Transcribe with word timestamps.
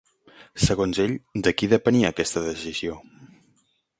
Segons 0.67 1.01
ell, 1.03 1.13
de 1.47 1.53
qui 1.59 1.69
depenia 1.75 2.11
aquesta 2.15 2.45
decisió? 2.47 2.97